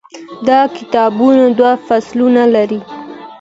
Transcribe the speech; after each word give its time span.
دا 0.47 0.59
کتاب 0.77 1.13
دوه 1.57 1.73
فصلونه 1.87 2.43
لري. 2.53 2.79